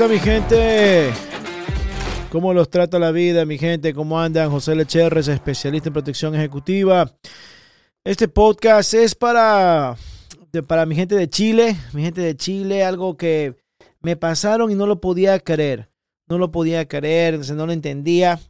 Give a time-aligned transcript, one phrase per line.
[0.00, 1.12] Está mi gente?
[2.32, 3.92] ¿Cómo los trata la vida, mi gente?
[3.92, 4.50] ¿Cómo andan?
[4.50, 7.12] José Lecherres, especialista en protección ejecutiva.
[8.02, 9.96] Este podcast es para,
[10.66, 13.56] para mi gente de Chile, mi gente de Chile, algo que
[14.00, 15.90] me pasaron y no lo podía creer.
[16.30, 18.40] No lo podía creer, no lo entendía.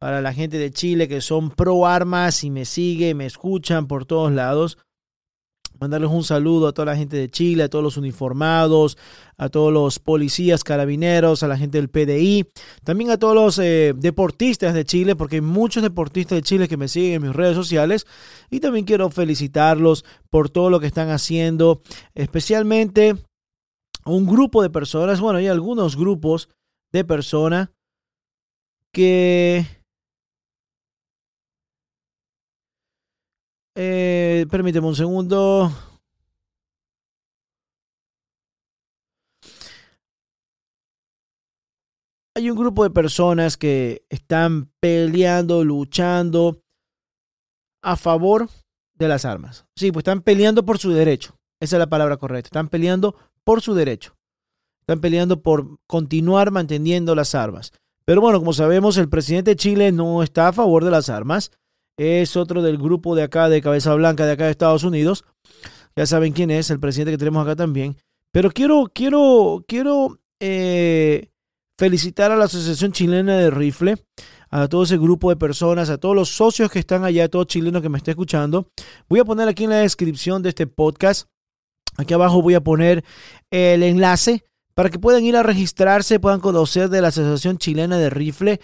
[0.00, 4.06] Para la gente de Chile que son pro armas y me siguen, me escuchan por
[4.06, 4.76] todos lados
[5.80, 8.98] mandarles un saludo a toda la gente de Chile, a todos los uniformados,
[9.38, 12.46] a todos los policías, carabineros, a la gente del PDI,
[12.84, 16.76] también a todos los eh, deportistas de Chile, porque hay muchos deportistas de Chile que
[16.76, 18.06] me siguen en mis redes sociales
[18.50, 21.80] y también quiero felicitarlos por todo lo que están haciendo,
[22.14, 23.16] especialmente
[24.04, 26.48] un grupo de personas, bueno, hay algunos grupos
[26.92, 27.70] de personas
[28.92, 29.64] que
[34.46, 35.72] Permíteme un segundo.
[42.36, 46.62] Hay un grupo de personas que están peleando, luchando
[47.82, 48.48] a favor
[48.94, 49.66] de las armas.
[49.76, 51.36] Sí, pues están peleando por su derecho.
[51.60, 52.48] Esa es la palabra correcta.
[52.48, 54.16] Están peleando por su derecho.
[54.80, 57.72] Están peleando por continuar manteniendo las armas.
[58.04, 61.50] Pero bueno, como sabemos, el presidente de Chile no está a favor de las armas
[62.00, 65.24] es otro del grupo de acá, de Cabeza Blanca, de acá de Estados Unidos.
[65.94, 67.96] Ya saben quién es, el presidente que tenemos acá también.
[68.32, 71.28] Pero quiero, quiero, quiero eh,
[71.76, 73.96] felicitar a la Asociación Chilena de Rifle,
[74.48, 77.48] a todo ese grupo de personas, a todos los socios que están allá, a todos
[77.48, 78.68] chilenos que me estén escuchando.
[79.08, 81.28] Voy a poner aquí en la descripción de este podcast,
[81.98, 83.04] aquí abajo voy a poner
[83.50, 84.44] el enlace
[84.74, 88.60] para que puedan ir a registrarse, puedan conocer de la Asociación Chilena de Rifle,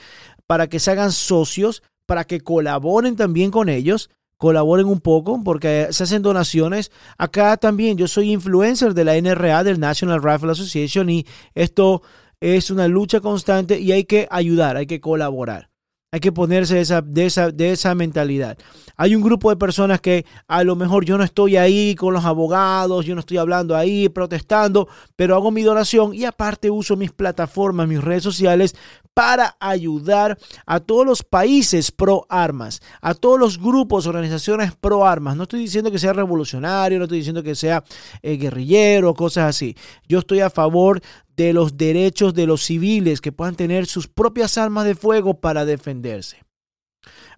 [0.46, 5.88] para que se hagan socios para que colaboren también con ellos, colaboren un poco porque
[5.90, 6.90] se hacen donaciones.
[7.18, 12.02] Acá también yo soy influencer de la NRA, del National Rifle Association, y esto
[12.40, 15.70] es una lucha constante y hay que ayudar, hay que colaborar.
[16.12, 18.56] Hay que ponerse esa, de, esa, de esa mentalidad.
[18.96, 22.24] Hay un grupo de personas que a lo mejor yo no estoy ahí con los
[22.24, 27.12] abogados, yo no estoy hablando ahí, protestando, pero hago mi donación y aparte uso mis
[27.12, 28.74] plataformas, mis redes sociales
[29.16, 35.36] para ayudar a todos los países pro armas, a todos los grupos, organizaciones pro armas.
[35.36, 37.82] No estoy diciendo que sea revolucionario, no estoy diciendo que sea
[38.20, 39.74] eh, guerrillero, cosas así.
[40.06, 41.00] Yo estoy a favor
[41.34, 45.64] de los derechos de los civiles que puedan tener sus propias armas de fuego para
[45.64, 46.44] defenderse.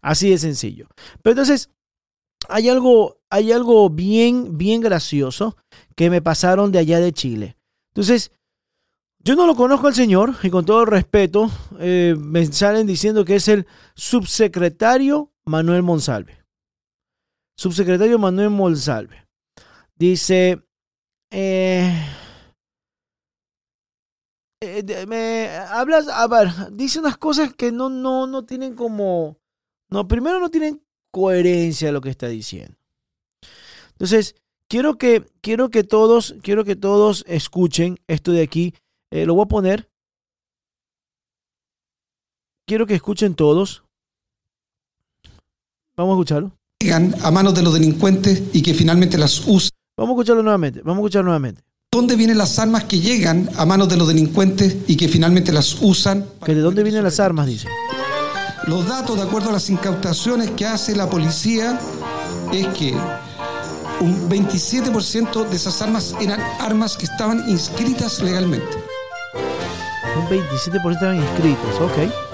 [0.03, 0.89] Así de sencillo.
[1.23, 1.71] Pero entonces,
[2.49, 5.57] hay algo, hay algo bien, bien gracioso
[5.95, 7.57] que me pasaron de allá de Chile.
[7.91, 8.33] Entonces,
[9.21, 13.37] yo no lo conozco al señor y con todo respeto eh, me salen diciendo que
[13.37, 16.45] es el subsecretario Manuel Monsalve.
[17.57, 19.27] Subsecretario Manuel Monsalve.
[19.97, 20.63] Dice,
[21.33, 21.93] eh,
[24.61, 29.39] eh, me hablas, a ver, dice unas cosas que no, no, no tienen como,
[29.91, 30.83] no, primero no tienen
[31.13, 32.77] coherencia lo que está diciendo.
[33.93, 34.37] Entonces,
[34.69, 38.75] quiero que, quiero que todos, quiero que todos escuchen esto de aquí
[39.11, 39.91] eh, lo voy a poner.
[42.67, 43.83] Quiero que escuchen todos.
[45.97, 46.53] Vamos a escucharlo.
[46.81, 49.71] Llegan a manos de los delincuentes y que finalmente las usan.
[49.97, 50.81] Vamos a escucharlo nuevamente.
[50.83, 51.63] Vamos a escucharlo nuevamente.
[51.91, 55.81] ¿Dónde vienen las armas que llegan a manos de los delincuentes y que finalmente las
[55.81, 56.27] usan?
[56.45, 57.47] ¿Que ¿De dónde vienen las armas?
[57.47, 57.67] Dice.
[58.67, 61.81] los datos, de acuerdo a las incautaciones que hace la policía,
[62.53, 62.93] es que
[64.01, 68.88] un 27% de esas armas eran armas que estaban inscritas legalmente.
[70.19, 72.29] Un 27% estaban inscritos, ok.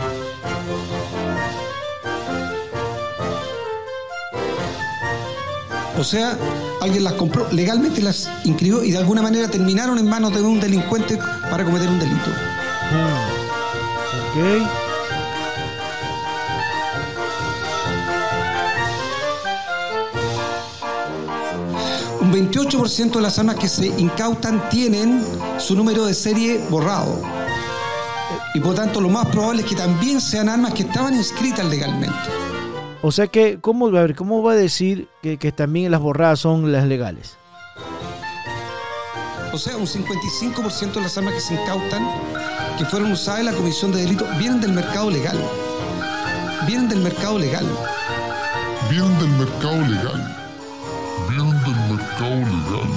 [5.96, 6.36] O sea,
[6.82, 10.58] alguien las compró legalmente, las inscribió y de alguna manera terminaron en manos de un
[10.60, 11.18] delincuente
[11.50, 12.30] para cometer un delito.
[14.30, 14.36] Ok.
[22.22, 25.24] Un 28% de las armas que se incautan tienen
[25.58, 27.43] su número de serie borrado.
[28.54, 32.16] Y por tanto, lo más probable es que también sean armas que estaban inscritas legalmente.
[33.02, 36.40] O sea que, ¿cómo, a ver, ¿cómo va a decir que, que también las borradas
[36.40, 37.36] son las legales?
[39.52, 42.08] O sea, un 55% de las armas que se incautan,
[42.78, 45.38] que fueron usadas en la comisión de delito, vienen del mercado legal.
[46.66, 47.66] Vienen del mercado legal.
[48.88, 50.36] Vienen del mercado legal.
[51.28, 52.90] Vienen del mercado legal.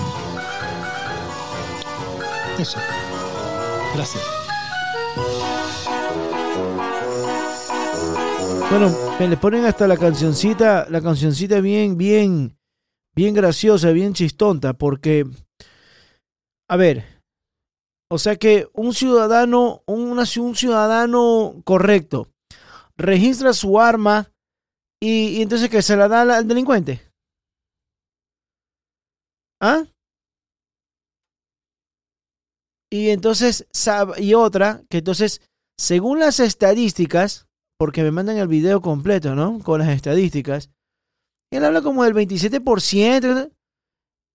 [2.57, 2.80] Eso.
[3.94, 4.36] Gracias.
[8.69, 12.57] Bueno, me le ponen hasta la cancioncita, la cancioncita bien, bien,
[13.15, 15.25] bien graciosa, bien chistonta, porque,
[16.69, 17.05] a ver,
[18.11, 22.29] o sea que un ciudadano, una- un ciudadano correcto,
[22.97, 24.31] registra su arma
[25.01, 27.01] y, y entonces que se la da al, delincuente.
[29.61, 29.85] ¿Ah?
[32.91, 33.67] Y entonces,
[34.17, 35.41] y otra, que entonces,
[35.77, 37.46] según las estadísticas,
[37.77, 39.59] porque me mandan el video completo, ¿no?
[39.59, 40.69] Con las estadísticas.
[41.51, 43.51] Él habla como del 27%,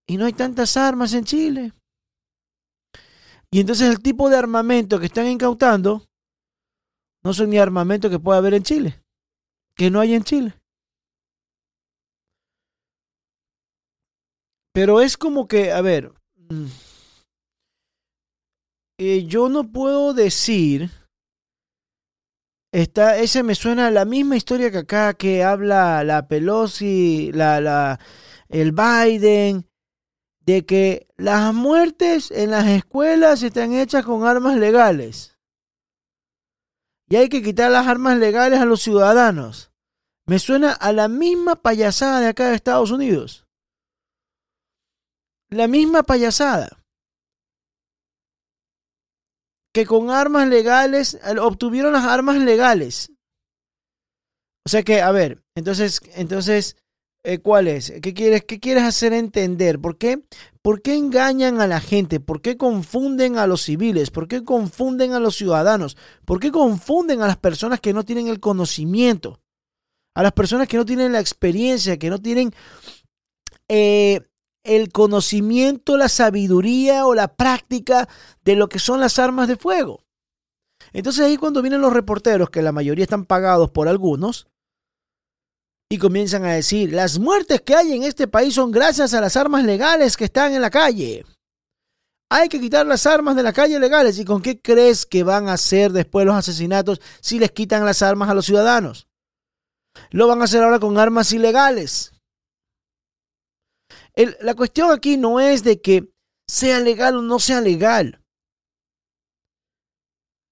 [0.09, 1.73] y no hay tantas armas en Chile.
[3.51, 6.07] Y entonces el tipo de armamento que están incautando
[7.25, 9.03] no son ni armamento que pueda haber en Chile,
[9.77, 10.55] que no hay en Chile.
[14.75, 16.67] Pero es como que, a ver, mm,
[18.99, 20.91] eh, yo no puedo decir
[22.73, 27.61] Está, ese me suena a la misma historia que acá que habla la Pelosi, la,
[27.61, 28.01] la,
[28.49, 29.69] el Biden,
[30.41, 35.39] de que las muertes en las escuelas están hechas con armas legales.
[37.11, 39.71] Y hay que quitar las armas legales a los ciudadanos.
[40.25, 43.47] Me suena a la misma payasada de acá de Estados Unidos.
[45.51, 46.82] La misma payasada
[49.73, 53.11] que con armas legales obtuvieron las armas legales.
[54.65, 56.77] O sea que, a ver, entonces, entonces,
[57.25, 57.93] eh, ¿cuál es?
[58.03, 59.81] ¿Qué quieres, ¿Qué quieres hacer entender?
[59.81, 60.23] ¿Por qué?
[60.61, 62.21] ¿Por qué engañan a la gente?
[62.21, 64.11] ¿Por qué confunden a los civiles?
[64.11, 65.97] ¿Por qué confunden a los ciudadanos?
[66.25, 69.41] ¿Por qué confunden a las personas que no tienen el conocimiento?
[70.15, 72.53] A las personas que no tienen la experiencia, que no tienen
[73.69, 74.21] eh,
[74.65, 78.09] el conocimiento, la sabiduría o la práctica
[78.45, 80.05] de lo que son las armas de fuego.
[80.93, 84.47] Entonces ahí cuando vienen los reporteros, que la mayoría están pagados por algunos,
[85.89, 89.37] y comienzan a decir, las muertes que hay en este país son gracias a las
[89.37, 91.23] armas legales que están en la calle.
[92.31, 94.19] Hay que quitar las armas de la calle legales.
[94.19, 98.01] ¿Y con qué crees que van a hacer después los asesinatos si les quitan las
[98.01, 99.07] armas a los ciudadanos?
[100.11, 102.12] Lo van a hacer ahora con armas ilegales.
[104.15, 106.13] La cuestión aquí no es de que
[106.47, 108.23] sea legal o no sea legal.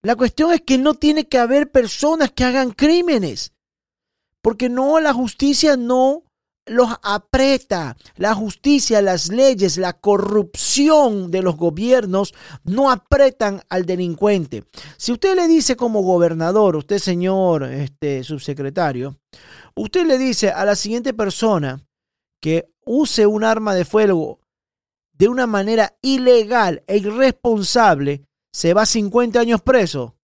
[0.03, 3.53] La cuestión es que no tiene que haber personas que hagan crímenes.
[4.43, 6.25] Porque no, la justicia no
[6.67, 7.97] los aprieta.
[8.17, 12.33] La justicia, las leyes, la corrupción de los gobiernos
[12.65, 14.65] no apretan al delincuente.
[14.97, 19.19] Si usted le dice como gobernador, usted señor este, subsecretario,
[19.75, 21.85] usted le dice a la siguiente persona
[22.41, 24.41] que use un arma de fuego
[25.21, 28.23] de una manera ilegal e irresponsable,
[28.55, 30.17] se va 50 años preso.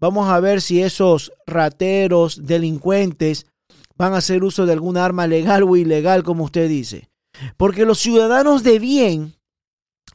[0.00, 3.46] Vamos a ver si esos rateros, delincuentes,
[3.96, 7.08] van a hacer uso de algún arma legal o ilegal, como usted dice.
[7.56, 9.36] Porque los ciudadanos de bien,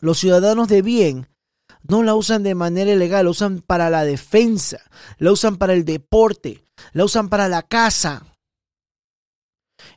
[0.02, 1.30] los ciudadanos de bien,
[1.84, 4.82] no la usan de manera ilegal, la usan para la defensa,
[5.20, 8.26] la usan para el deporte, la usan para la casa.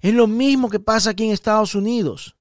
[0.04, 2.36] Es lo mismo que pasa aquí en Estados Unidos.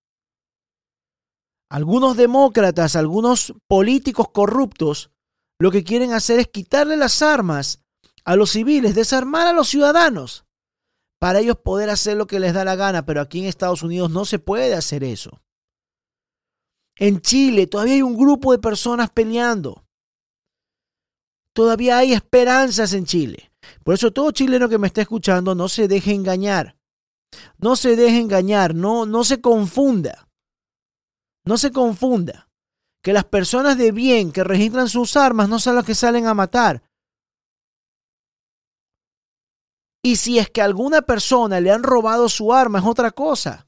[1.70, 5.12] Algunos demócratas, algunos políticos corruptos,
[5.62, 7.82] lo que quieren hacer es quitarle las armas
[8.26, 10.46] a los civiles, desarmar a los ciudadanos,
[11.22, 14.12] para ellos poder hacer lo que les da la gana, pero aquí en Estados Unidos
[14.12, 15.42] no se puede hacer eso.
[16.98, 19.86] En Chile todavía hay un grupo de personas peleando.
[21.56, 23.54] Todavía hay esperanzas en Chile.
[23.86, 26.76] Por eso todo chileno que me está escuchando no se deje engañar.
[27.58, 30.28] No se deje engañar, no, no se confunda.
[31.46, 32.50] No se confunda.
[33.02, 36.34] Que las personas de bien que registran sus armas no son las que salen a
[36.34, 36.84] matar.
[40.06, 43.68] Y si es que a alguna persona le han robado su arma es otra cosa.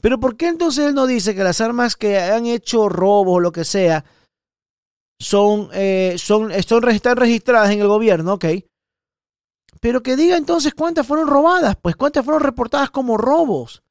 [0.00, 3.40] Pero ¿por qué entonces él no dice que las armas que han hecho robo o
[3.40, 4.04] lo que sea
[5.20, 6.82] son, eh, son, están
[7.16, 8.34] registradas en el gobierno?
[8.34, 8.46] Ok.
[9.82, 13.82] Pero que diga entonces cuántas fueron robadas, pues cuántas fueron reportadas como robos,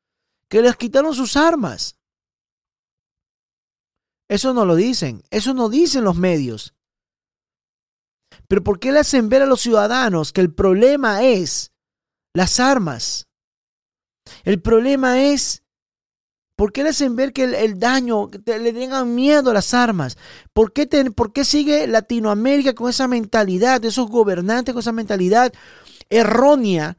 [0.48, 1.98] que les quitaron sus armas.
[4.30, 6.74] Eso no lo dicen, eso no dicen los medios.
[8.48, 11.74] Pero ¿por qué le hacen ver a los ciudadanos que el problema es
[12.34, 13.28] las armas?
[14.46, 15.64] El problema es,
[16.56, 20.18] ¿por qué le hacen ver que el, daño, le tengan miedo a las armas?
[20.54, 25.52] ¿Por qué, ¿Por qué sigue Latinoamérica con esa mentalidad, esos gobernantes con esa mentalidad
[26.12, 26.98] errónea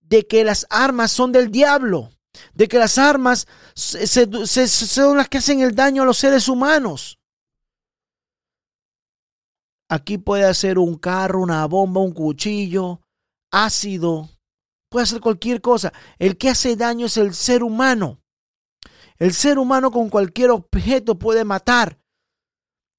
[0.00, 2.10] de que las armas son del diablo?
[2.54, 7.18] de que las armas son las que hacen el daño a los seres humanos.
[9.88, 13.00] Aquí puede hacer un carro, una bomba, un cuchillo,
[13.52, 14.28] ácido,
[14.90, 15.92] puede hacer cualquier cosa.
[16.18, 18.20] El que hace daño es el ser humano.
[19.18, 21.98] El ser humano con cualquier objeto puede matar.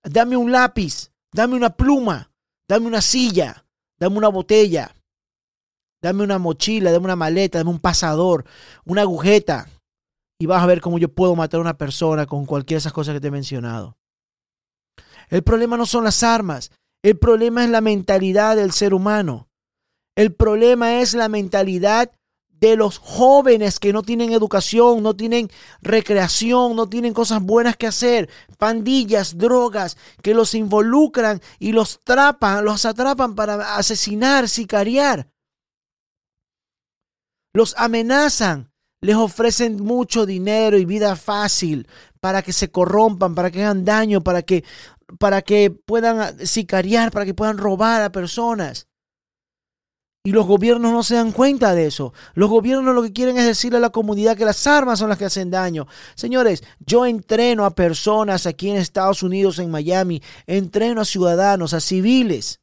[0.03, 2.31] Dame un lápiz, dame una pluma,
[2.67, 3.65] dame una silla,
[3.99, 4.95] dame una botella,
[6.07, 8.45] Dame una mochila, dame una maleta, dame un pasador,
[8.85, 9.67] una agujeta.
[10.39, 12.93] Y vas a ver cómo yo puedo matar a una persona con cualquiera de esas
[12.93, 13.97] cosas que te he mencionado.
[15.27, 16.71] El problema no son las armas.
[17.03, 19.49] El problema es la mentalidad del ser humano.
[20.15, 22.09] El problema es la mentalidad
[22.47, 25.49] de los jóvenes que no tienen educación, no tienen
[25.81, 32.63] recreación, no tienen cosas buenas que hacer, pandillas, drogas, que los involucran y los atrapan,
[32.63, 35.27] los atrapan para asesinar, sicariar
[37.53, 41.87] los amenazan, les ofrecen mucho dinero y vida fácil
[42.19, 44.63] para que se corrompan, para que hagan daño, para que,
[45.19, 48.87] para que puedan sicariar, para que puedan robar a personas.
[50.23, 52.11] Y los gobiernos no se dan cuenta de eso.
[52.33, 55.17] Los gobiernos lo que quieren es decirle a la comunidad que las armas son las
[55.17, 55.87] que hacen daño.
[56.15, 61.79] Señores, yo entreno a personas aquí en Estados Unidos, en Miami, entreno a ciudadanos, a
[61.79, 62.59] civiles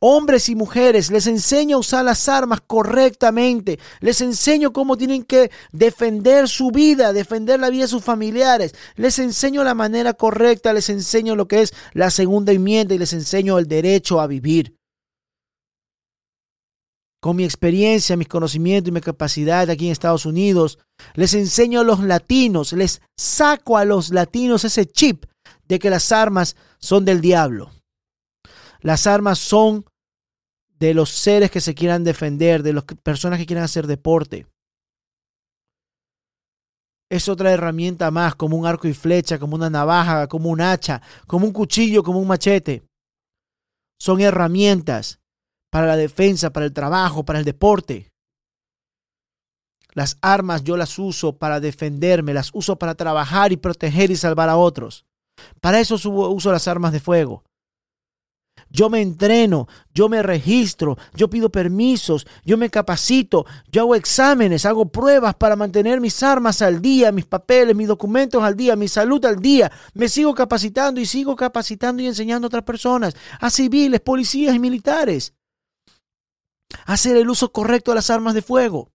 [0.00, 3.78] Hombres y mujeres, les enseño a usar las armas correctamente.
[4.00, 8.74] Les enseño cómo tienen que defender su vida, defender la vida de sus familiares.
[8.96, 13.12] Les enseño la manera correcta, les enseño lo que es la segunda enmienda y les
[13.12, 14.76] enseño el derecho a vivir.
[17.20, 20.78] Con mi experiencia, mis conocimientos y mi capacidad aquí en Estados Unidos,
[21.14, 25.24] les enseño a los latinos, les saco a los latinos ese chip
[25.66, 27.72] de que las armas son del diablo.
[28.80, 29.84] Las armas son
[30.78, 34.46] de los seres que se quieran defender, de las personas que quieran hacer deporte.
[37.10, 41.00] Es otra herramienta más, como un arco y flecha, como una navaja, como un hacha,
[41.26, 42.82] como un cuchillo, como un machete.
[43.98, 45.18] Son herramientas
[45.70, 48.10] para la defensa, para el trabajo, para el deporte.
[49.94, 54.48] Las armas yo las uso para defenderme, las uso para trabajar y proteger y salvar
[54.48, 55.06] a otros.
[55.60, 57.42] Para eso uso las armas de fuego.
[58.70, 64.66] Yo me entreno, yo me registro, yo pido permisos, yo me capacito, yo hago exámenes,
[64.66, 68.88] hago pruebas para mantener mis armas al día, mis papeles, mis documentos al día, mi
[68.88, 69.72] salud al día.
[69.94, 74.58] Me sigo capacitando y sigo capacitando y enseñando a otras personas, a civiles, policías y
[74.58, 75.32] militares.
[76.84, 78.90] Hacer el uso correcto de las armas de fuego.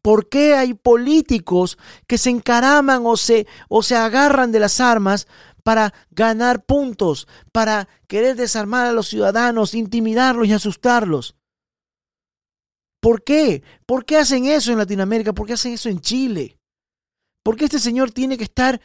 [0.00, 5.26] ¿Por qué hay políticos que se encaraman o se, o se agarran de las armas
[5.62, 11.36] para ganar puntos, para querer desarmar a los ciudadanos, intimidarlos y asustarlos.
[13.00, 13.62] ¿Por qué?
[13.86, 15.32] ¿Por qué hacen eso en Latinoamérica?
[15.32, 16.58] ¿Por qué hacen eso en Chile?
[17.44, 18.80] ¿Por qué este señor tiene que estar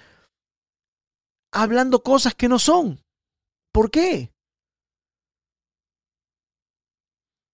[1.53, 2.99] hablando cosas que no son?
[3.71, 4.31] ¿Por qué?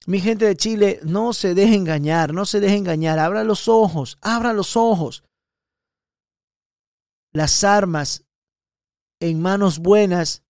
[0.05, 4.17] Mi gente de Chile, no se deje engañar, no se deje engañar, abra los ojos,
[4.21, 5.23] abra los ojos.
[7.33, 8.25] Las armas
[9.23, 10.43] en manos buenas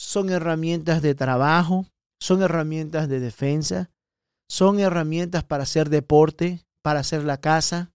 [0.00, 1.86] son herramientas de trabajo,
[2.18, 3.90] son herramientas de defensa,
[4.50, 7.92] son herramientas para hacer deporte, para hacer la casa.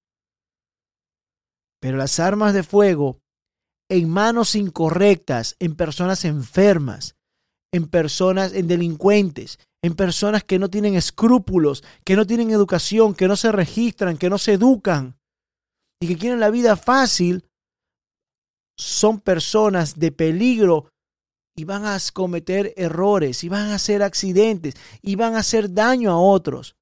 [1.82, 3.20] Pero las armas de fuego
[3.90, 7.16] en manos incorrectas, en personas enfermas,
[7.74, 13.28] en personas, en delincuentes, en personas que no tienen escrúpulos, que no tienen educación, que
[13.28, 15.18] no se registran, que no se educan
[16.00, 17.50] y que quieren la vida fácil,
[18.78, 20.90] son personas de peligro
[21.56, 26.12] y van a cometer errores y van a hacer accidentes y van a hacer daño
[26.12, 26.76] a otros.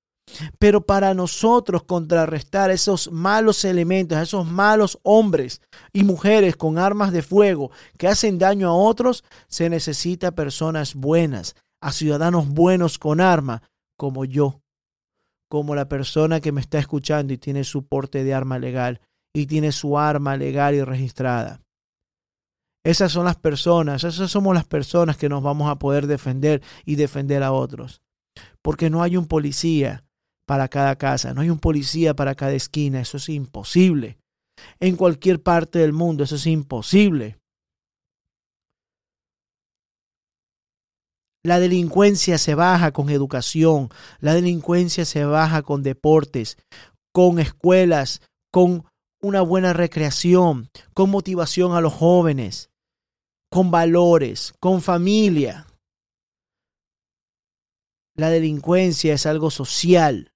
[0.60, 7.22] Pero para nosotros contrarrestar esos malos elementos, esos malos hombres y mujeres con armas de
[7.22, 13.64] fuego que hacen daño a otros, se necesita personas buenas, a ciudadanos buenos con arma,
[13.98, 14.62] como yo,
[15.50, 19.02] como la persona que me está escuchando y tiene su porte de arma legal
[19.34, 21.62] y tiene su arma legal y registrada.
[22.84, 26.96] Esas son las personas, esas somos las personas que nos vamos a poder defender y
[26.96, 28.02] defender a otros.
[28.64, 30.04] Porque no hay un policía
[30.48, 34.18] para cada casa, no hay un policía para cada esquina, eso es imposible.
[34.80, 37.38] En cualquier parte del mundo, eso es imposible.
[41.44, 46.58] La delincuencia se baja con educación, la delincuencia se baja con deportes,
[47.12, 48.22] con escuelas,
[48.52, 48.86] con
[49.22, 52.71] una buena recreación, con motivación a los jóvenes
[53.52, 55.68] con valores, con familia.
[58.16, 60.32] La delincuencia es algo social,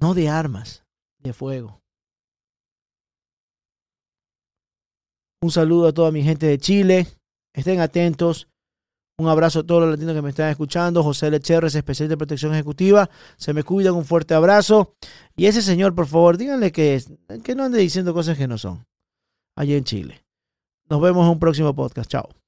[0.00, 0.84] no de armas,
[1.18, 1.80] de fuego.
[5.42, 7.06] Un saludo a toda mi gente de Chile.
[7.54, 8.48] Estén atentos.
[9.18, 11.02] Un abrazo a todos los latinos que me están escuchando.
[11.02, 13.10] José Lecherres, especialista de protección ejecutiva.
[13.36, 13.94] Se me cuidan.
[13.94, 14.94] Un fuerte abrazo.
[15.36, 17.02] Y ese señor, por favor, díganle que,
[17.44, 18.84] que no ande diciendo cosas que no son.
[19.56, 20.27] Allí en Chile.
[20.90, 22.10] Nos vemos en un próximo podcast.
[22.10, 22.47] Chao.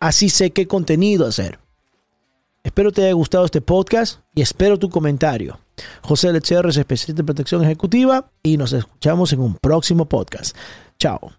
[0.00, 1.58] Así sé qué contenido hacer.
[2.64, 5.60] Espero te haya gustado este podcast y espero tu comentario.
[6.02, 10.56] José Lecher es especialista en protección ejecutiva y nos escuchamos en un próximo podcast.
[10.98, 11.32] Chao.